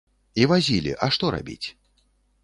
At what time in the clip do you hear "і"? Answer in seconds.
0.43-0.45